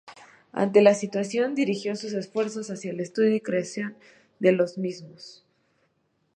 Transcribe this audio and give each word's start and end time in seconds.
Ante 0.51 0.79
esta 0.79 0.95
situación, 0.95 1.53
dirigió 1.53 1.95
sus 1.95 2.13
esfuerzos 2.13 2.71
hacia 2.71 2.89
el 2.89 2.99
estudio 3.01 3.35
y 3.35 3.39
creación 3.39 3.95
de 4.39 4.51
los 4.51 4.79
mismos. 4.79 5.45